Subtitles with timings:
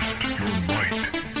[0.00, 1.33] Test your might.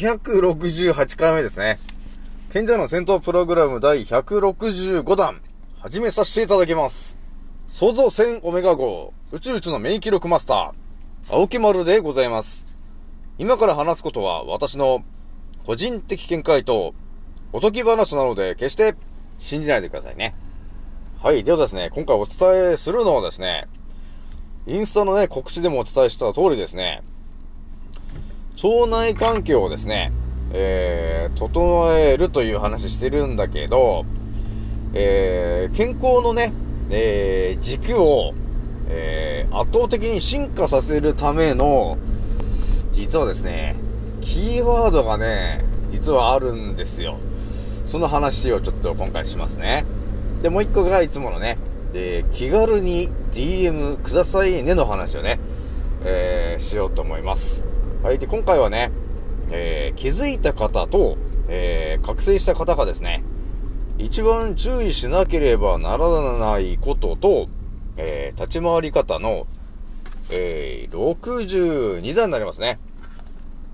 [0.00, 1.78] 268回目ですね。
[2.52, 5.40] 賢者の戦闘プログラム第165弾、
[5.78, 7.16] 始めさせていただきます。
[7.68, 12.66] 創造戦オメガ号、宇宙一の免疫力マスター、青木丸でございます。
[13.38, 15.04] 今から話すことは私の
[15.64, 16.94] 個人的見解と
[17.52, 18.96] おとぎ話なので決して
[19.38, 20.34] 信じないでくださいね。
[21.22, 23.68] はい、ではですね、今回お伝えするのはですね、
[24.66, 27.02] インスタのね、告知でもお伝えした通りですね、
[28.62, 30.12] 腸内環境をですね、
[30.52, 34.04] えー、整えるという話してるんだけど、
[34.92, 36.52] えー、健康のね、
[36.90, 38.32] えー、軸を、
[38.88, 41.98] えー、圧倒的に進化させるための、
[42.92, 43.74] 実はですね、
[44.20, 47.18] キーワードがね、実はあるんですよ。
[47.84, 49.84] その話をちょっと今回しますね。
[50.42, 51.58] で、もう一個がいつものね、
[51.92, 55.38] え、気軽に DM くださいねの話をね、
[56.04, 57.73] えー、しようと思います。
[58.04, 58.18] はい。
[58.18, 58.92] で、今回はね、
[59.50, 61.16] えー気づいた方と、
[61.48, 63.24] えー覚醒した方がですね、
[63.96, 67.48] 一番注意しなければならないことと、
[67.96, 69.46] えー立ち回り方の、
[70.30, 72.78] えー62段になりますね。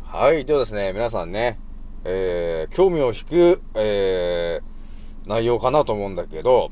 [0.05, 0.45] はい。
[0.45, 1.59] ではですね、皆さんね、
[2.05, 6.69] えー興味を引く、えー内容かなと思うんだけど、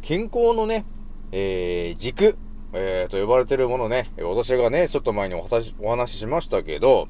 [0.00, 0.86] 健康のね、
[1.32, 2.38] えー軸、
[2.74, 7.08] えーと呼ばれてるものね、私がね、ちょっと前にお話お話ししましたけど、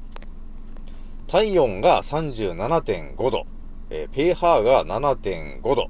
[1.27, 3.45] 体温が37.5度、
[3.89, 5.89] えー、pH が7.5度、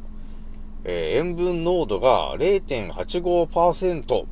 [0.84, 4.26] えー塩分濃度が0.85%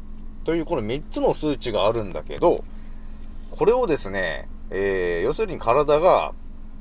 [0.44, 2.64] というこの3つの数値があるんだけど、
[3.50, 6.34] これをですね、えー要するに体が、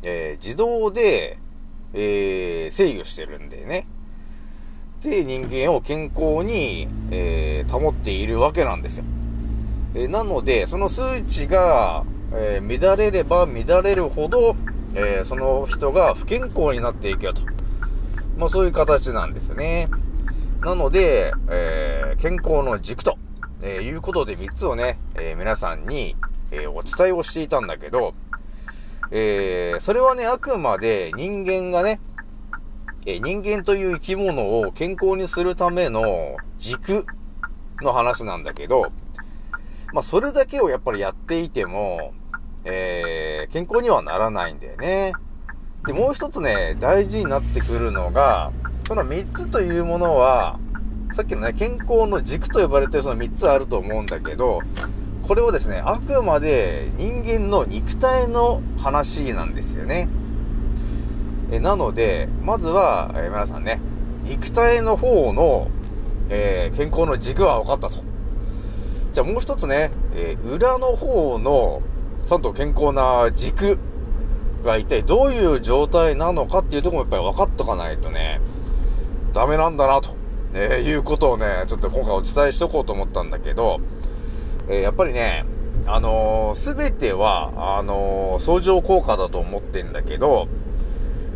[0.02, 1.38] えー自動で、
[1.94, 3.86] えー制御してるんでね。
[5.02, 9.04] で、人間を健康に、えー保っているわけなんですよ。
[9.94, 14.56] えーなので、その数値が、えー乱れれば乱れるほど、
[14.94, 17.42] えーその人が不健康になっていくよと。
[18.36, 19.88] まあそういう形なんですよね。
[20.62, 23.16] なので、えー健康の軸と、
[23.62, 26.14] えーいうことで3つをね、えー皆さんに、
[26.50, 28.12] えーお伝えをしていたんだけど、
[29.10, 32.00] えーそれはね、あくまで人間がね、
[33.06, 37.06] え人間という生き物を健康にするための軸
[37.80, 38.92] の話なんだけど、
[39.92, 42.12] まあ、それだけをやっぱりやっていても、
[42.64, 45.12] えー健康にはならないんだよね。
[45.86, 48.52] で、もう一つね、大事になってくるのが、
[48.86, 50.58] その3つというものは、
[51.12, 54.60] さっきのね、健康の軸と呼ばれてるその3つあると思うんだけど、
[55.26, 60.08] これをですね、あくまで人間の肉体の話なんですよね。
[61.52, 63.80] えなので、まずは、え皆さんね、
[64.24, 65.68] 肉体の方の、
[66.28, 68.04] えー健康の軸は分かったと。
[69.12, 71.82] じゃあもう一つね、えー裏の方の、
[72.26, 73.78] ちゃんと健康な軸
[74.64, 78.40] が一体どういう状態なのかっていうところもやっぱり分かっとかないとね、
[79.32, 80.14] ダメなんだなと、
[80.54, 83.78] えーいうことをね、ちょっと今回お伝えしとこうと思ったんだけど、
[84.68, 85.44] えやっぱりね、
[85.86, 90.46] あのすべては、あの相乗効果だと思ってんだけど、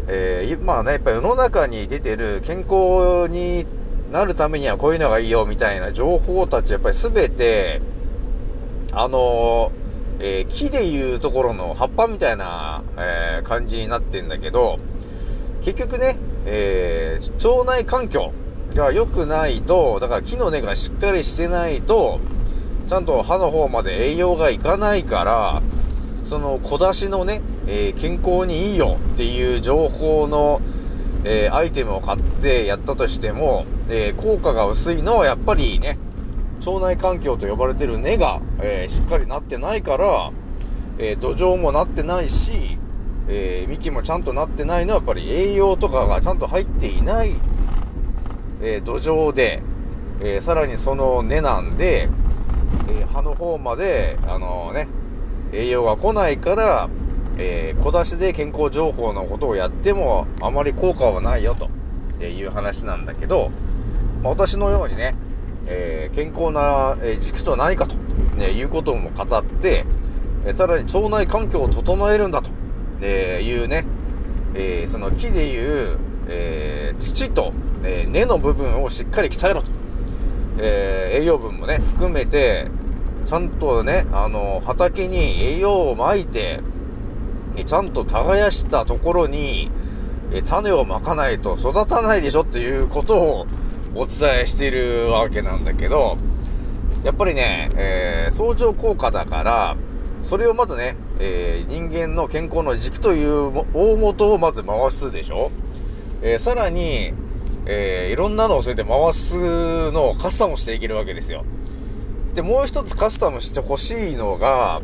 [0.06, 3.66] えー、まあね、やっぱ世の中に出てる健康に
[4.12, 7.80] なるためにはこういうのがいいよみたいな情報たち、やっぱりすべて、
[8.92, 9.72] あの
[10.20, 14.78] えー木でいうところの葉っぱみたいな、えー感じになってんだけど、
[15.62, 18.32] 結局ね、えー腸内環境
[18.74, 22.20] が良くないと、だから木の根がしっかりしてないと、
[22.88, 25.62] ちゃんと歯の方まで栄養がいかないから、
[26.24, 30.60] その小出しのね、えー健康にいいよっていう情報の、
[31.24, 35.98] えーアイテムを買ってやったとしても、えー効果が薄いのはやっぱりね、
[36.66, 40.30] 腸内環境と呼ばれてる根が、えしっかりなってないから、
[40.98, 42.78] え土壌もなってないし、
[43.28, 47.30] えー幹もちゃんとなってないのはやっぱり栄養とかがちゃんと入っていない、
[48.62, 49.62] え土壌で、
[50.22, 52.08] えさらにその根なんで、
[52.90, 54.88] え葉の方まで、あのね、
[55.52, 56.88] 栄養が来ないから、
[57.38, 61.68] えー小出しで健康情報のことをやってもあまり効果はないよと
[62.24, 63.50] いう話なんだけど、
[64.22, 65.14] まあ私のようにね、
[65.66, 67.96] えー健康なえー軸とは何かと、
[68.36, 69.84] ね、いうことも語って、
[70.46, 72.50] えーさらに腸内環境を整えるんだと、
[73.00, 73.84] えいうね、
[74.54, 75.98] えーその木でいう、
[76.28, 77.52] えー土と、
[77.82, 79.70] えー根の部分をしっかり鍛えろと。
[80.58, 82.68] えー栄養分もね、含めて、
[83.26, 86.60] ちゃんとね、あの、畑に栄養をまいて、
[87.64, 89.70] ちゃんと耕したところに、
[90.32, 93.46] え種をまかないと育たないでしょっていうことを
[93.94, 96.16] お伝えしているわけなんだけど、
[97.04, 99.76] やっぱりね、えー相乗効果だから、
[100.22, 105.52] それをまずね、えー人間の健康の軸という大元をまず回すでしょ？
[106.22, 107.12] えーさらに、
[107.66, 111.44] えーいろんなのをそれで回すのをカスタムしていけるわけですよ。
[112.34, 114.82] で、もう一つカスタムしてほしいのが、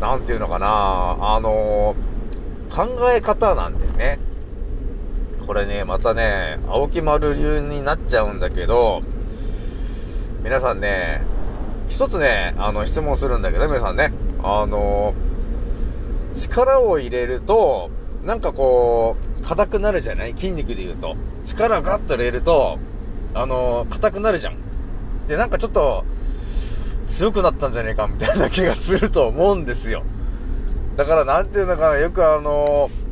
[0.00, 1.94] なんていうのかな、あの
[2.70, 4.18] 考え方なんだよね。
[5.46, 9.02] これね、またね、青木丸流になっちゃうんだけど、
[10.42, 11.22] 皆さんね、
[11.88, 14.12] 一つね、あの、質問するんだけど、皆さんね、
[14.42, 15.14] あの
[16.34, 17.90] 力を入れると、
[18.24, 20.34] なんかこう、硬くなるじゃない？
[20.34, 21.14] 筋肉で言うと。
[21.44, 22.78] 力をガッと入れると、
[23.34, 24.56] あの硬くなるじゃん。
[25.28, 26.04] で、なんかちょっと、
[27.06, 30.02] 強くなったんじゃねえか、みたいな気がすると思うんですよ。
[30.96, 33.04] だから、なんていうのかな、よくあのー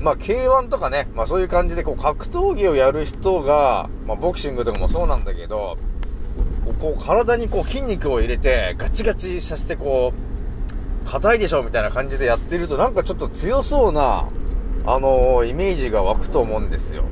[0.00, 5.76] まあ、K1 とかね、まあそういう感じで、こう、格闘技をやる人が、まあ、ボクシングとかもそうなんだけど、
[6.80, 10.12] こう、体にこう、筋肉を入れて、ガチガチさせて、こ
[11.06, 14.28] う、硬いでしょみたいな感じでやってると、なんかちょっと強そうな、
[14.86, 17.04] あのーイメージが湧くと思うんですよ。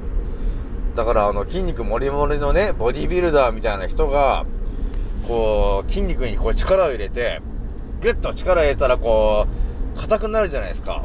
[0.95, 4.47] だから、あの、筋肉もりもりのね、ボディビルダーみたいな人が、
[5.29, 7.41] こう、筋肉にこう力を入れて、
[8.03, 9.47] ギュッと力を入れたら、こ
[9.97, 11.05] う、硬くなるじゃないですか。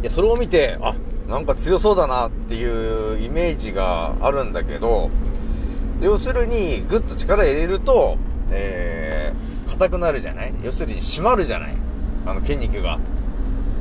[0.00, 0.94] いや、それを見て、あ、
[1.28, 5.10] なんか強そうだなっていうイメージがあるんだけど、
[6.00, 8.16] 要するに、ぐっと力入れると、
[8.50, 10.54] えー、硬くなるじゃない？
[10.64, 11.74] 要するに締まるじゃない？
[12.26, 12.98] あの筋肉が。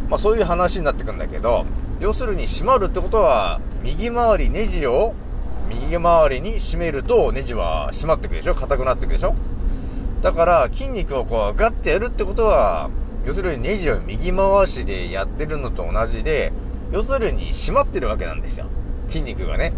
[0.10, 1.66] まあそういう話になってくんだけど、
[2.00, 5.14] 要するに締まるってことは、右回りネジを
[5.70, 8.56] 右回りに締めるとネジは締まってくでしょ？
[8.56, 9.36] 硬くなってくでしょ？
[10.22, 12.90] だから筋肉をこうガッてやるってことは、
[13.26, 16.52] 要するにネジを右回しでやってるのと同じで、
[16.92, 18.66] 要するに締まってるわけなんですよ。
[19.08, 19.74] 筋肉がね。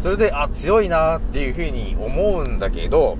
[0.00, 3.18] それで、あ、強いなっていうふうに思うんだけど、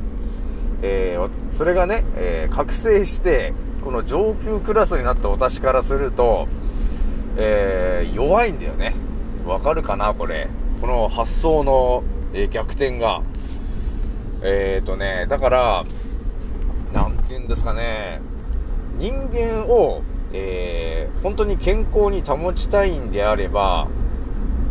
[0.83, 3.53] えーそれがね、えー覚醒して、
[3.85, 6.49] この上級クラスになった私からすると、
[7.37, 8.95] えー弱いんだよね。
[9.47, 10.49] わかるかなこれ？
[10.83, 12.03] この発想の、
[12.35, 13.23] えー逆転が。
[14.43, 15.85] えーとね、だから、
[16.93, 18.21] なんて言うんですかね、
[18.99, 20.03] 人間を、
[20.33, 23.87] えー本当に健康に保ちたいんであれば、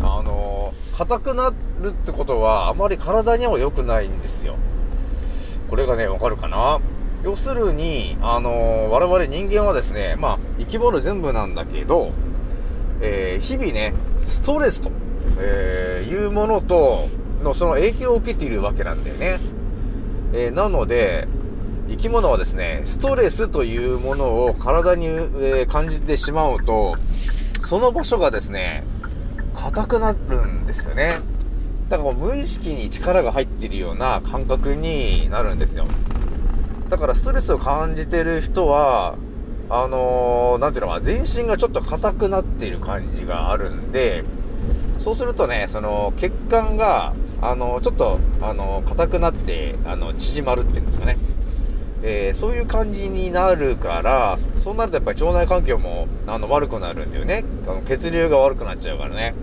[0.02, 4.58] あのー硬くなるってことは、あまり体には良くないんですよ。
[5.70, 6.82] これがね、わかるかな？
[7.24, 12.12] 要するに、あのー我々人間はですね、まあ、生き物全部なんだけど、
[13.00, 13.94] えー日々ね、
[14.26, 14.92] ストレスと、
[15.40, 17.08] えーいうものと、
[17.44, 19.40] のその影響を受けているわけなんだよね。
[20.34, 21.28] えーなので、
[21.90, 26.96] 生き物はですね、ストレスというものを体に、えー感じてしまうと、
[27.62, 28.84] その場所がですね、
[29.56, 31.16] 硬くなるんですよね。
[31.90, 35.86] だから無意識に力が入っているような感覚になるんですよ。
[36.90, 39.16] だからストレスを感じてる人は、
[39.70, 44.24] あのーなんていうのか、全身がちょっと硬くなっている感じがあるんで、
[45.02, 51.18] そうするとね、その血管が、あのちょっと、あの硬くなって、あの、縮まるっていうんですかね。
[52.04, 57.44] えーそういう感じになるから、そうなるとやっぱり腸内環境も、あの、悪くなるんだよね。
[57.68, 59.34] あの血流が悪くなっちゃうからね。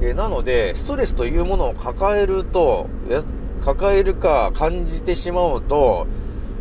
[0.00, 2.88] えーなので、ストレスというものを抱えると、
[3.64, 6.06] 抱えるか感じてしまうと、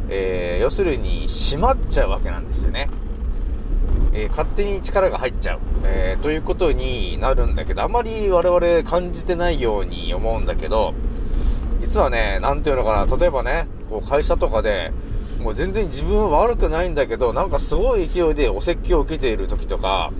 [0.09, 2.89] えー要するに締まっちゃうわけなんですよね。
[4.13, 10.93] えー勝手に力が入っちゃう、えーということになるんだけど、あまり我々感じてないように思うんだけど、
[11.79, 14.91] 実はね、なんていうのかな、例えばね、こう会社とかで、
[15.41, 20.11] もう全然自分は悪くないんだけど、なんかすごい勢いでお説教を受けている時とか、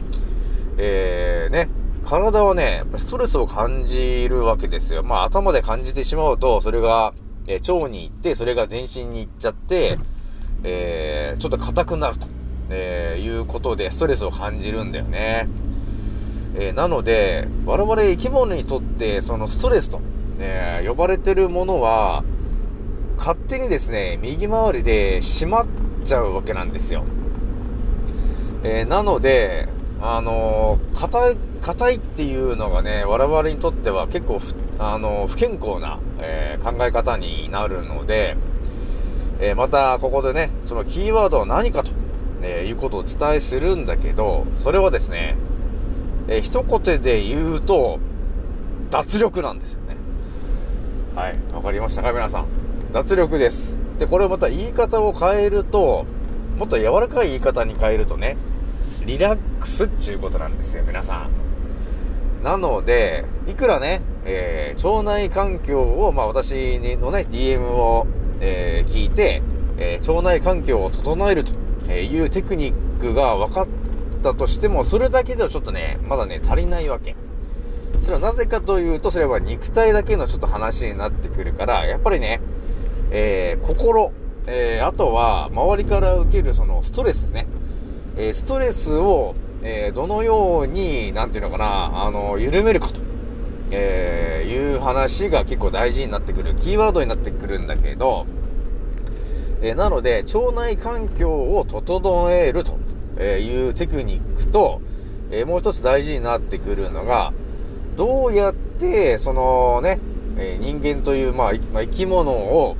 [0.78, 1.70] えー、ね、
[2.06, 5.04] 体はね、ストレスを感じるわけですよ。
[5.04, 7.14] まあ頭で感じてしまうと、それが、
[7.48, 10.00] え腸に行って、それが全身に行っちゃって、
[10.64, 12.28] えーちょっと硬くなると、
[12.72, 15.48] えーいうことでストレスを感じるんだよね。
[16.56, 20.00] えーなので、我々生き物にとって、そのストレスと、
[20.40, 22.24] え呼ばれてるものは、
[23.18, 25.66] 勝手にですね、右回りで閉まっ
[26.04, 27.04] ちゃうわけなんですよ。
[28.64, 29.68] えーなので、
[30.02, 38.36] あのー硬い、硬いっていうのがね、我々にとっては結構ふ、あのー不健康な、えー考え方になるので、
[39.40, 41.92] えーまた、ここでね、そのキーワードは何かと、
[42.44, 45.36] えーいうことをお伝えするんだけど、それはですね、
[46.28, 48.00] えー一言で言うと、
[48.90, 49.96] 脱力なんですよね。
[51.16, 51.40] はい。
[51.54, 52.46] わかりましたか皆さん。
[52.92, 53.78] 脱力です。
[54.00, 56.06] で、これまた言い方を変えると、
[56.58, 58.38] もっと柔らかい言い方に変えるとね、
[59.06, 62.44] リラックスっていうことなんですよ、皆さん。
[62.44, 68.08] なので、いくらね、えー腸内環境を、まあ私のね、DM を、
[68.40, 69.42] えー聞いて、
[69.78, 71.54] えー腸内環境を整えると
[71.90, 73.68] えいうテクニックが分かっ
[74.24, 77.16] たとしても、それだけではちょっとね、まだね、足りないわけ。
[78.00, 82.42] それはなぜかというと、それは肉体だけのちょっと話になってくるから、やっぱりね、
[83.12, 84.12] えー心、
[84.48, 87.48] えーあとは、周りから受けるそのストレスですね。
[88.18, 93.00] えーストレスを、えどのように、なんていうのかな、あの、緩めるかと、
[93.72, 98.26] えーいう話が結構大事になってくる、キーワードになってくるんだけど、
[99.62, 102.80] えなので、腸内環境を整えると
[103.22, 104.82] いうテクニックと、
[105.30, 107.32] えもう一つ大事になってくるのが、
[107.96, 110.00] どうやって、そのね、
[110.38, 112.76] え人間という、まあ、生き物を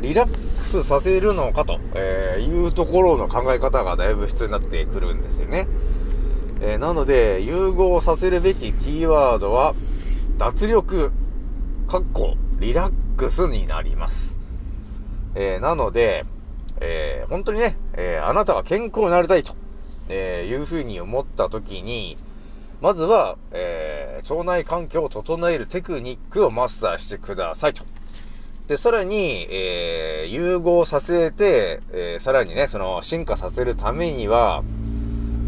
[0.00, 5.68] リラックスさせるのかと、えいうところの考え方がだいぶ必要になってくるんですよね。
[6.60, 9.74] えなので、融合させるべきキーワードは、
[10.36, 11.12] 脱力、
[11.88, 14.39] かっこ、リラックスになります。
[15.34, 16.24] えーなので、
[16.80, 19.54] えー本当にね、えーあなたが健康になりたいと、
[20.08, 22.16] えーいうふうに思った時に、
[22.80, 27.84] まずは、えー腸内環境を整えるテクニックをマスターしてくださいと。
[28.68, 34.62] で、さらに、えー融合させて、えーさらにね、その、進化させるためには、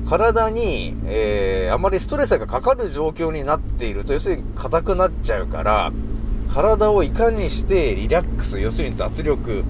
[0.09, 5.93] 体に、えーあまりストレスがかかる状況になっていると、要するに硬くなっちゃうから、
[6.53, 9.65] 体をいかにしてリラックス、要するに脱力、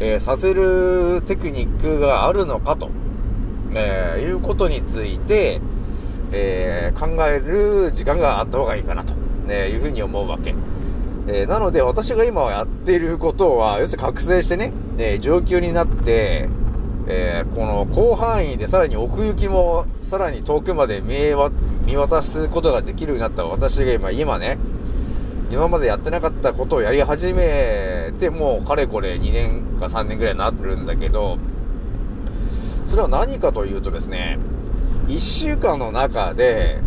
[0.00, 2.90] えーさせるテクニックがあるのかと、
[3.74, 5.60] えーいうことについて、
[6.32, 9.14] えー考える時間があった方がいいかなと、
[9.46, 10.54] ね、いうふうに思うわけ。
[11.26, 16.48] えなので私が今やっていることは、要するに覚醒してね、えー状況になって、
[17.06, 21.50] えこの広範囲でさらに奥行きもさらに遠くまで見えわ
[21.86, 24.58] 見渡すことができるようになった私が今、今ね、
[25.50, 31.38] 今までやってなかったことをやり始めて、もうかれこれ2年か3年ぐらいになるんだけど、
[32.86, 34.38] それは何かというとですね、
[35.08, 36.78] 1週間の中で、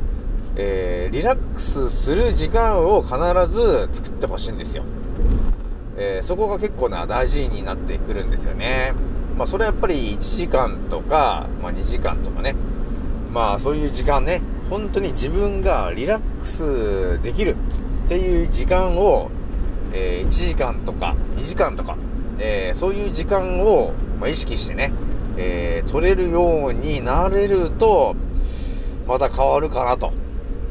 [0.56, 3.18] えーリラックスする時間を必
[3.54, 4.84] ず作ってほしいんですよ。
[5.98, 8.94] えーそこが結構な大事になってくるんですよね。
[9.38, 12.56] まあそれはやっぱり1時間とか、まあ2時間とかね。
[13.34, 17.58] まあそういう時間ね、本当に自分がリラックスできる
[18.06, 19.30] っていう時間を、
[19.94, 21.98] えー1時間とか2時間とか、
[22.40, 24.92] えーそういう時間を、まあ、意識してね、
[25.38, 28.16] えー取れるようになれると、
[29.08, 30.12] また変わるかなと、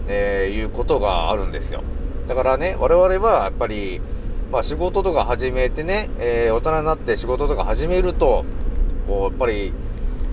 [0.08, 1.82] えーいうことがあるんですよ。
[2.28, 4.00] だからね、我々はやっぱり、
[4.50, 8.44] まあ仕事とか始めてね、えー大人になって仕事とか始めると、
[9.06, 9.72] こう、やっぱり、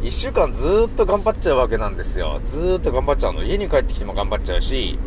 [0.01, 2.39] 一週間ずっと頑張っちゃうわけなんですよ。
[2.47, 3.43] ずっと頑張っちゃうの。
[3.43, 4.97] 家に帰ってきても頑張っちゃうし、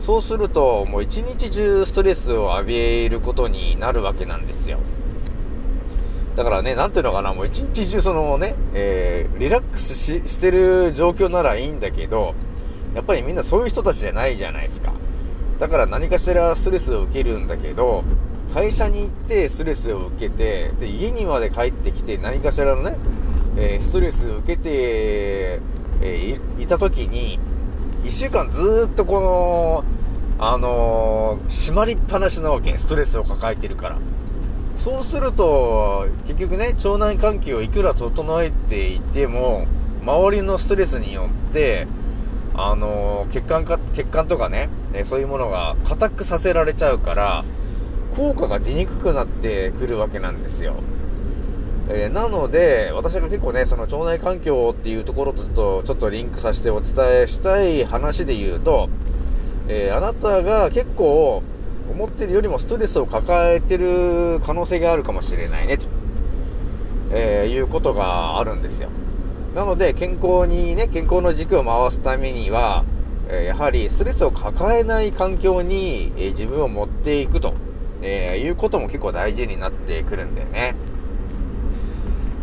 [0.00, 4.78] そうすると、もう一日中ストレスを浴びることになるわけなんですよ。
[6.36, 12.34] だからね、なんていうのかな、もう一日中そのね、えー、リラックスししてる状況ならいいんだけど、
[12.94, 14.92] やっぱりみんなそういう人たちじゃないじゃないですか。
[15.58, 18.04] だから何かしらストレスを受けるんだけど、
[18.52, 22.96] 会社に行ってストレスを受けて、で、家にまで帰ってきて何かしらのね、
[23.56, 25.60] えーストレスを受けて、
[26.02, 27.38] えーいいた時に、
[28.04, 29.84] 一週間ずっとこの、
[30.38, 32.76] あのー閉まりっぱなしなわけ。
[32.76, 33.98] ストレスを抱えてるから。
[34.76, 39.66] そうすると、結局ね、腸内環境をいくら整えていても、
[40.02, 41.86] 周りのストレスによって、
[42.54, 47.44] あのー血管か、血管とかね、えそういうものが硬くさせられちゃうから、
[48.14, 50.76] 効果が出にくくなってくるわけなんですよ。
[51.88, 58.88] えーなので、私が結構ね、その腸内環境っていうところとちょっとリンクさせてお伝えしたい話で言うと、
[59.68, 61.42] えーあなたが結構
[61.90, 65.86] 思ってるよりもストレスを抱えてる可能性があるかもしれないねと、
[67.12, 68.88] えーいうことがあるんですよ。
[69.54, 72.84] なので健康にね、健康の軸を回すためには、
[73.28, 77.54] えーやはりストレスを抱えない環境に、えー自分を持っていくと、
[78.02, 80.74] えーいうことも結構大事になってくるんだよね。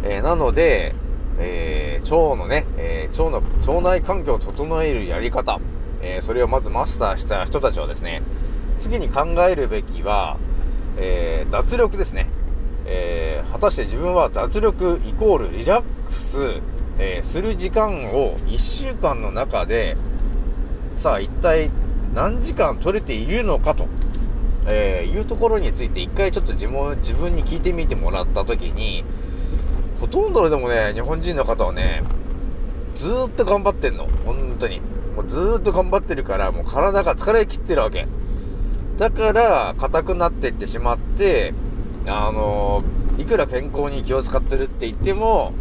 [0.03, 0.93] えーなので、
[1.39, 5.59] えー腸のね、えー腸の、腸内環境を整えるやり方、
[6.01, 8.21] えそれをまずマスターした人たちはですね、
[8.79, 10.37] 次に考えるべきは、
[10.97, 12.29] え脱力ですね。
[12.85, 16.61] え果たして自分は脱力イコールリラックス、
[16.99, 19.95] えする時間を1週間の中で、
[20.97, 21.71] さあ一体
[22.13, 23.87] 何時間取れているのかと、
[24.67, 29.05] えいうところについて一回ちょっと自分自分に聞いてみてもらったときに、
[30.03, 32.03] ほとんどでもね、日本人の方はね、
[32.97, 34.09] ずーっと頑張ってんの。
[34.25, 34.81] 本当に。
[35.15, 38.05] もうずーっと頑張ってるから、もう体が疲れ切ってるわけ。
[38.97, 41.53] だから、硬くなっていってしまって、
[42.05, 45.53] あのーいくら健康に気を使ってるって言っても、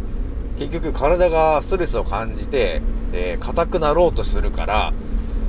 [0.59, 2.81] 結局体がストレスを感じて、
[3.13, 4.93] えー硬くなろうとするから、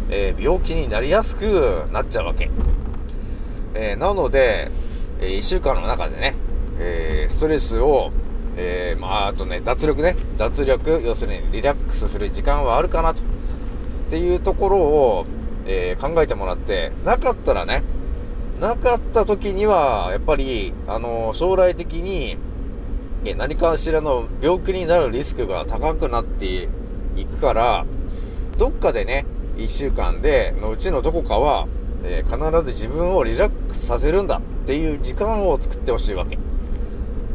[0.08, 2.48] えー病気になりやすくなっちゃうわけ。
[3.74, 4.70] えーなので、
[5.20, 6.36] え1週間の中でね、
[6.78, 8.12] えーストレスを、
[8.56, 13.22] えーまあ、あとね、脱力ね、脱力、要するにリラックスする時間はあるかなと。
[13.22, 15.26] っていうところを、
[15.66, 17.82] えー考えてもらって、なかったらね、
[18.60, 22.36] なかった時には、やっぱり、あのー将来的に、
[23.24, 26.68] え何かしらの病気になるリスクが高くなって
[27.16, 27.86] いくから、
[28.58, 29.24] どっかでね、
[29.56, 31.66] 一週間で、のうちのどこかは、
[32.04, 36.38] え必ず自分をリラックスさせるんだっていう時間を作ってほしいわけ。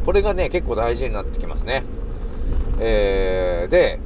[0.09, 1.83] これがね、結構大事になってきますね。
[2.79, 3.99] えー、で、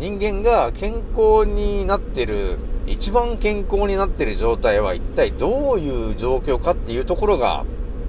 [0.00, 2.58] 人間が健康になってる、
[2.88, 7.64] 一番健康になってる状態は一体どういう状況かっていうところが、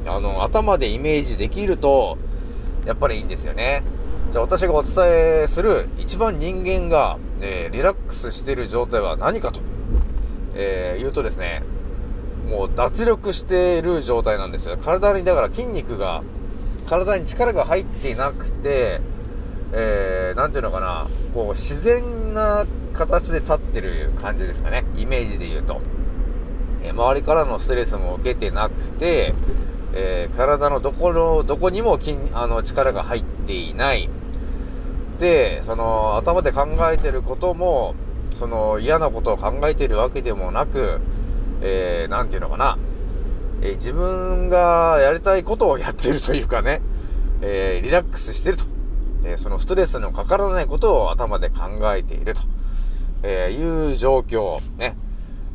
[0.07, 2.17] あの、頭でイメージできると、
[2.83, 3.83] やっぱりいいんですよね。
[4.31, 4.95] じゃあ私がお伝
[5.43, 9.59] えする一番人間が、えーリラックスしてる状態は何かと、
[10.55, 11.61] えー言うとですね、
[12.49, 14.77] もう脱力している状態なんですよ。
[14.77, 16.23] 体に、だから筋肉が、
[16.87, 19.01] 体に力が入っていなくて、
[19.73, 24.85] えー、なんていうのかな、こう、自然な形で立ってる感じですかね。
[24.95, 25.81] イメージで言うと。
[26.83, 29.33] えー周りからのストレスも受けてなくて、
[29.93, 34.09] えー体のどこの、どこにも筋、あの、力が入っていない。
[35.19, 37.95] で、その、頭で考えてることも、
[38.33, 40.99] その、嫌なことを考えてるわけでもなく、
[41.61, 42.77] えー、なんていうのかな、
[43.65, 46.81] えー自分がやりたいことをやってるというかね、
[47.41, 48.65] えーリラックスしてると。
[49.27, 51.55] えそのストレスのかからないことを頭で考
[51.95, 52.41] えていると、
[53.23, 54.95] えいう状況、ね、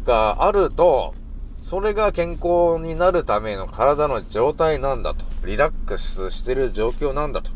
[0.05, 1.14] があると、
[1.62, 5.25] それが健康になるための体の状態なんだと。
[5.44, 7.53] リラックスしてる状況なんだと。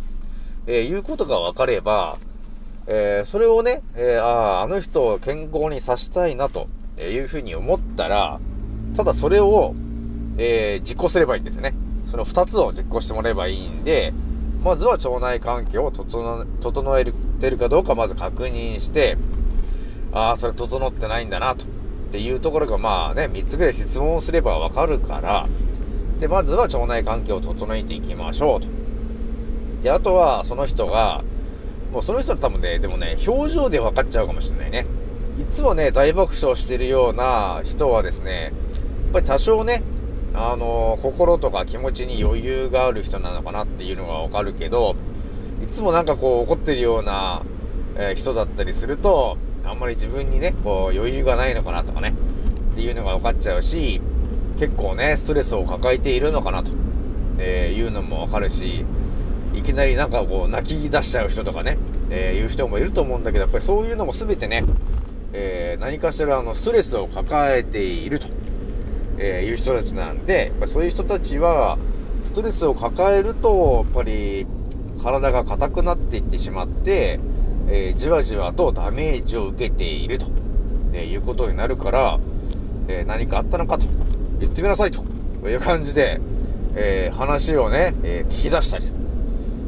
[0.68, 2.16] えいうことが分かれば、
[2.86, 6.68] えーそれをね、えーああ、あの人を健康にさしたいなと
[7.00, 8.40] いうふうに思ったら、
[8.96, 9.74] ただそれを、
[10.36, 11.74] えー実行すればいいんですよね。
[12.10, 14.12] その二つを実行してもらえばいいんで、
[14.62, 17.04] まずは腸内環境を整整え
[17.40, 19.18] てるかどうかまず確認して、
[20.12, 21.64] ああ、それ整ってないんだなと。
[21.64, 21.66] っ
[22.12, 25.48] ていうところがまあね、3つぐらい質問すればわかるから、
[26.20, 28.68] で、まずは腸内環境を整えていきましょうと。
[29.82, 31.24] で、あとはその人が、
[31.92, 34.86] もうその人の多分ね、でもね、表情で分かっちゃうかもしれないね。
[35.40, 38.52] いつもね、大爆笑してるような人はですね、やっ
[39.12, 39.82] ぱり多少ね、
[40.36, 44.96] あの心とか気持ちに余裕がある人なのかなっていうのがわかるけど、
[45.62, 47.42] いつもなんかこう怒ってるような、
[47.96, 52.14] えー人だったりすると、あんまり自分にね、こう余裕がないのかなとかね、
[52.72, 54.00] っていうのが分かっちゃうし、
[54.58, 56.70] 結構ね、ストレスを抱えているのかなと、
[57.38, 58.84] えーいうのも分かるし、
[59.54, 61.78] いきなりなんかこう泣き出しちゃう人とかね、
[62.10, 64.64] えーいう人もいると思うんだけど、やっぱりそういうのも全てね、
[65.32, 68.26] えー何かしらのストレスを抱えていると、
[69.18, 71.78] えーいう人たちなんで、やっぱそういう人たちは、
[72.24, 74.46] ストレスを抱えると、やっぱり
[75.02, 77.20] 体が硬くなっていってしまって、
[77.68, 80.26] えーじわじわとダメージを受けていると、
[80.92, 82.18] えーいうことになるから、
[82.88, 83.86] えー何かあったのかと
[84.40, 85.04] 言ってみなさいと。
[85.46, 86.20] いう感じで、
[86.74, 88.92] えー話をね、えー聞き出したりと、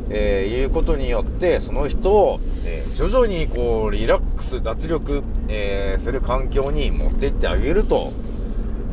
[0.09, 8.13] えいうことによって、その人を、えー徐々にこう、リラックス、脱力、えーする環境に持っていってあげると、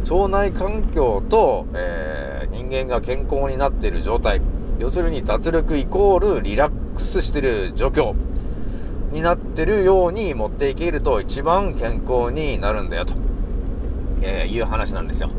[0.10, 4.42] 腸内環境と、えー人間が健康になっている状態、
[4.78, 8.14] 要するに脱力イコールリラックスしてる状況。
[9.14, 13.14] になってるように持っていけると一番健康になるんだよと、
[14.22, 15.30] えーいう話なんですよ。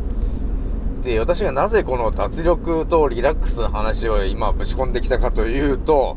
[1.03, 6.17] で、私がなぜこの脱力とリラックスの話を今ぶち込んできたかというと、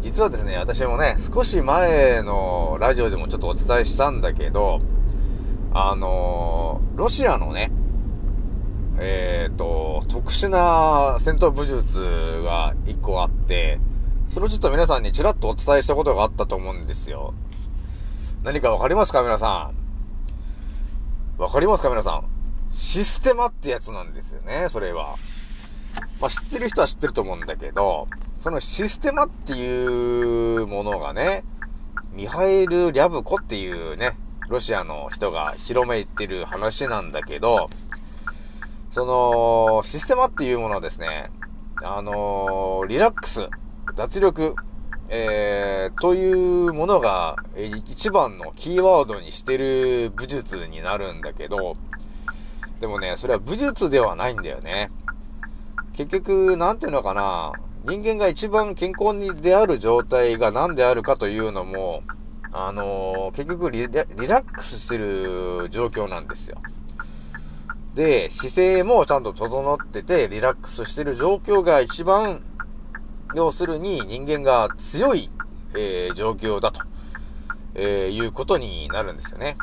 [0.00, 4.80] 実はですね、私もね、少し前のラジオでもちょっとお伝えしたんだけど、
[5.74, 7.72] あのーロシアのね、
[9.00, 13.80] えっ、と、特殊な戦闘武術が一個あって、
[14.28, 17.34] それをちょっと皆さんにちらっとお伝えしたことがあったと思うんですよ。
[18.44, 19.72] 何かわかりますか皆さ
[21.38, 21.42] ん？
[21.42, 22.24] わかりますか皆さん？
[22.70, 25.16] システマってやつなんですよね、それは。
[26.20, 28.06] まあ、知ってる人は知ってると思うんだけど、
[28.40, 31.42] そのシステマっていうものがね、
[32.12, 34.16] ミハエル・リャブコっていうね、
[34.48, 37.70] ロシアの人が広めいってる話なんだけど、
[38.90, 41.30] その、システマっていうものはですね、
[41.82, 43.48] あのーリラックス、
[43.96, 44.56] 脱力、
[45.08, 51.74] えー、というものが、一番のキーワードにしてる武術になるんだけど、
[52.80, 54.90] でもね、それは武術ではないんだよね。
[55.94, 57.52] 結局、なんていうのかな、
[57.84, 62.02] 人間が一番健康にである状態が何であるかというのも、
[62.56, 66.58] あのー結局リラックスしてる状況なんですよ。
[67.94, 72.42] で、姿勢もちゃんと整ってて、リラックスしてる状況が一番、
[73.34, 75.30] 要するに人間が強い、
[75.74, 76.80] えー状況だと、
[77.74, 79.56] えーいうことになるんですよね。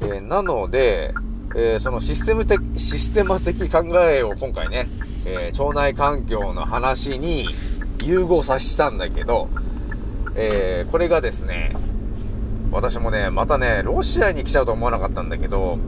[0.00, 1.12] えーなので、
[1.54, 4.88] えーそのシステム的、システマ的考えを今回ね、
[5.26, 7.46] えー腸内環境の話に
[8.04, 9.50] 融合させたんだけど、
[10.34, 11.74] えーこれがですね、
[12.72, 15.78] 私もね、またね、ロシアに来ちゃうと思わなかったんだけど、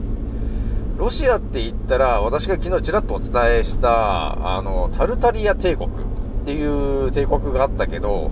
[0.97, 5.91] ロシアって言ったら、私が昨日ちらっとお伝えした、あの、タルタリア帝国っ
[6.45, 8.31] ていう帝国があったけど、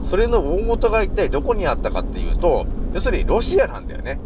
[0.00, 4.20] それの大元が一体どこにあったかっていうと、要するにロシアなんだよね。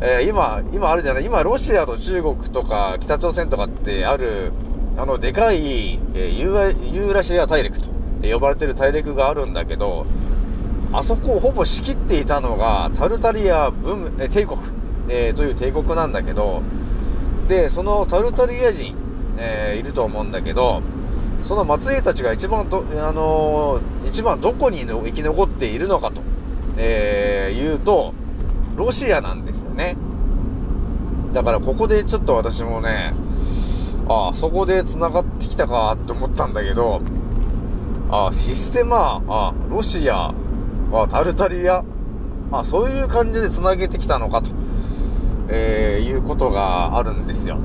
[0.00, 1.26] えー今、今あるじゃない？
[1.26, 4.52] 今、ロシアと中国とか北朝鮮とかってある、
[4.96, 7.88] あの、でかい、えーユーラシア大陸と
[8.22, 10.06] 呼ばれてる大陸があるんだけど、
[10.92, 14.60] あそこをほぼ仕切っていたのが、タルタリア文、え帝国、
[15.08, 16.62] えーという帝国なんだけど、
[17.48, 18.96] で、そのタルタリア人、
[19.38, 20.82] えーいると思うんだけど、
[21.44, 26.22] その末裔たちが一番ど、あのー一番どこに生き残っているのかと、
[26.76, 28.12] えー言うと、
[28.76, 29.96] ロシアなんですよね。
[31.32, 33.14] だからここでちょっと私もね、
[34.08, 37.00] ああ、そこで繋がってきたかって思ったんだけど、
[38.10, 40.34] ああ、システマ、ああ、ロシア、
[40.92, 41.84] あ、タルタリア、
[42.52, 44.50] あ、そういう感じで繋げてきたのかと、
[45.48, 47.58] えーいうことがあるんですよ。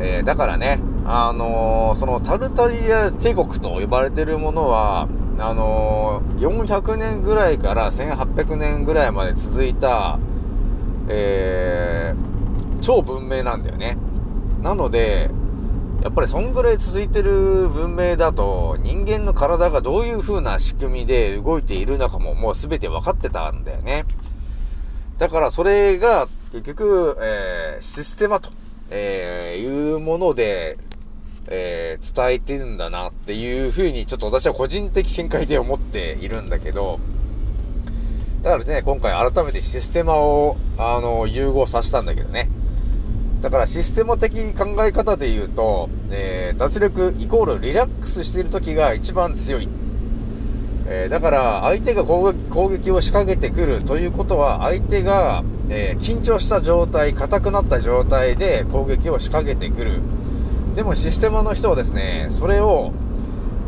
[0.00, 10.18] えーだからね、あのーそのタルタリア帝国と呼ばれてるものは、あの400年ぐらいから1800年ぐらいまで続いた、
[11.08, 12.14] え
[12.80, 13.98] 超文明なんだよね。
[14.62, 15.30] なので、
[16.06, 24.04] やっぱりそんぐらい続いてる文明だと、人間の体がどういう風な仕組みで動いているのかももう全て分かってたんだよね。
[25.18, 28.50] だからそれが結局、えーシステマと、
[28.88, 30.78] えーいうもので、
[31.48, 37.00] えー伝えてるんだなっていう風にちょっと私は個人的見解で思っているんだけど、
[38.42, 42.48] だからね、今回改めてシステマを、あの、融合させたんだけどね。
[43.40, 49.68] だからシステマ的考え方で言うと、えー脱力イコールリラックスしている時が一番強い。
[50.88, 60.00] えーだから相手が攻撃攻撃を仕掛けてくるということは相手が、えー緊張した状態、硬くなった状態で攻撃を仕掛けてくる。
[60.74, 62.92] でもシステマの人はですね、それを、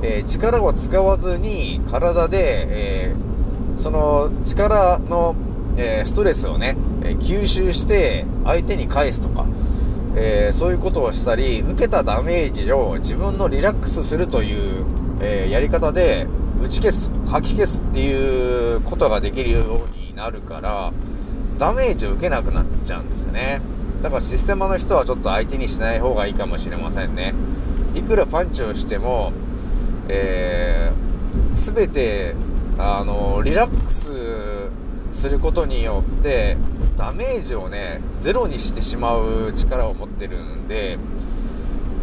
[0.03, 2.67] えー力を使わずに体で、
[3.11, 3.29] えー
[3.81, 5.37] その力の、
[5.77, 9.47] えーストレスをね、え吸収して相手に返すとか、
[10.17, 14.85] えーそういうことをしたり、受けたダメージを自分のリラックスするという、
[15.21, 16.27] えーやり方で
[16.63, 20.93] 打ち消す、吐き消すっていうことができるようになるから、
[21.59, 23.61] ダメージを受けなくなっちゃうんですよね。
[24.03, 27.35] だからシステマの人はちょっと相手にしない方がいいかもしれませんね。
[27.95, 29.33] いくらパンチをしても、
[30.09, 32.35] えー、全て、
[32.79, 34.09] あの、リラックス
[35.13, 36.57] することによって、
[36.99, 40.99] ダメージをね、ゼロにしてしまう力を持ってるんで、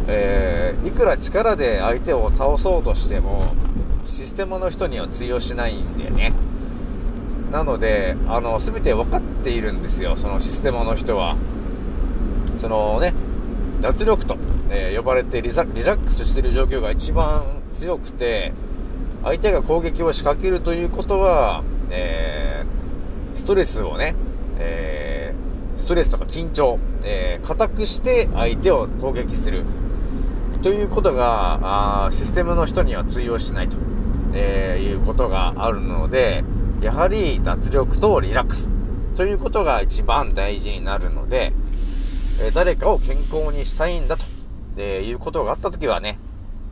[0.08, 3.54] えー、いくら力で相手を倒そうとしても、
[4.06, 6.32] システムの人には通用しないんだよね。
[7.52, 11.36] なので、あの、すべて分かっているんですよ、そのシステムの人は。
[12.56, 13.12] そのね、
[13.82, 14.38] 脱力と、
[14.70, 18.54] えー呼ばれてリラックスしてる状況が一番強くて、
[19.22, 22.76] 相手が攻撃を仕掛けるということは、えー
[23.38, 24.14] ストレスをね、
[24.58, 25.46] えー
[25.78, 29.64] ストレスとか緊張、えー、固くして相手を攻撃する。
[30.62, 33.76] ということが、あシステムの人には通用しないと、
[34.34, 36.44] えーいうことがあるので、
[36.80, 38.68] やはり脱力とリラックス。
[39.14, 41.52] ということが一番大事になるので、
[42.42, 44.24] え誰かを健康にしたいんだと、
[44.78, 46.18] えいうことがあったときはね、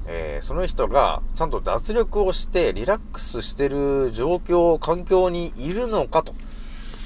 [0.06, 6.34] えーその人がちゃんと脱力をしてリラックスしてる状況、環境にいるのかと、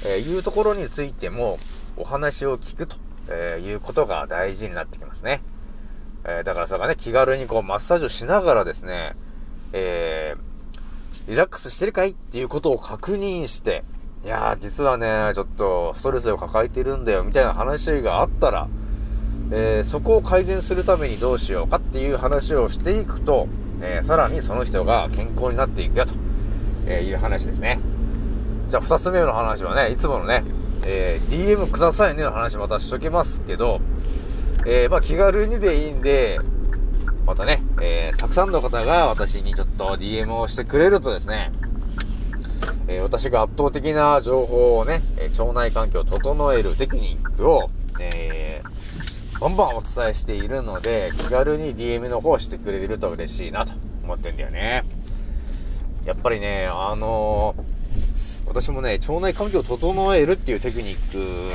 [0.05, 1.57] えーいうところについても
[1.97, 2.95] お話を聞くと、
[3.29, 5.41] えいうことが大事になってきますね。
[6.25, 9.15] えだからそれがね、気軽にこうマッサージをしながらですね、
[9.73, 10.35] え
[11.27, 13.83] リラックスしてるかいっていうことを確認して、
[14.25, 18.67] いやー、実はね、ちょっとストレスを抱えてるんだよ、みたいな話があったら、
[19.51, 23.47] えーそこを改善するためにどうしようかっていう話をしていくと、
[23.81, 26.13] えーさらにその人が健康になっていくよと、
[26.87, 27.79] えいう話ですね。
[28.69, 30.43] じゃあ、二つ目の話はね、いつものね、
[30.85, 33.79] えー DM くださいねの話またしときますけど、
[34.67, 36.39] えーまあ気軽にでいいんで、
[37.25, 41.51] またね、えーたくさんの方が私にちょっと DM をしてくれるとですね、
[42.87, 48.61] え私が圧倒的な情報をね、え腸内環境を整えるテクニックを、え
[49.41, 53.71] バンバンお伝えしているので、気軽に DM の方してくれると嬉しいなと
[54.03, 54.83] 思ってんだよね。
[56.05, 57.68] やっぱりね、あのー
[58.49, 61.51] 私もね、腸内環境を整えるっていうテクニック、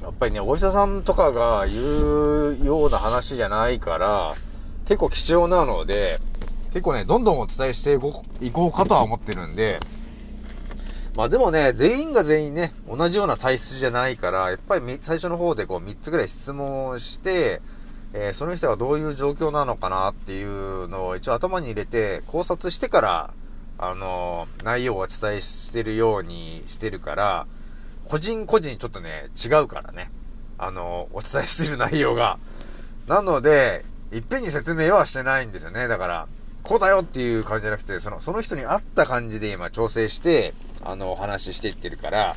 [0.00, 4.32] やっぱりね、お医者さんとかが言うような話じゃないから、
[4.86, 6.20] 結構貴重なので、
[6.68, 9.80] 結構ね、どんどんお伝えしていこうかとは思ってるんで、
[11.16, 17.60] まあでもね、全員が全員ね、同じような体質じゃないから、やっぱり最初の方でこう3つぐらい質問をして、
[18.12, 23.30] えーその人がどういう状況なのかなっていうのを一応頭に入れて考察してから、
[23.78, 27.46] あの内容をお伝えしてるようにしてるから、
[28.08, 30.10] 個人個人ちょっとね、違うからね。
[30.58, 32.38] あのお伝えしてる内容が。
[33.06, 35.88] なので、いっぺんに説明はしてないんですよね。
[35.88, 36.26] だから、
[36.62, 42.36] こうだよっていう感じじゃなくて、その、その人に合った感じで今調整して、あの、お話ししていってるから、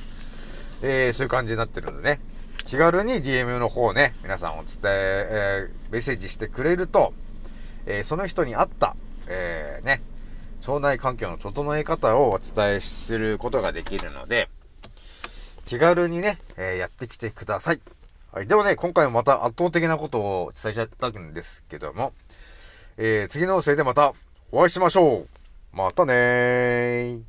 [0.81, 2.19] えー、そういう感じになってるのでね。
[2.65, 7.13] 気軽に DM の方ね、皆さんお伝え、えーメッセージしてくれると、
[7.87, 8.95] えーその人に合った、
[9.27, 10.01] えーね、
[10.67, 14.49] 腸内環境の整え方をお伝えすることができるので、
[15.65, 17.79] 気軽にね、えーやってきてください。
[18.31, 18.47] はい。
[18.47, 22.13] ではね、今回もまた圧倒的なことを伝えちゃったんですけども、
[22.97, 24.13] えー次のせいでまた
[24.51, 25.27] お会いしましょう。
[25.75, 27.28] またねー。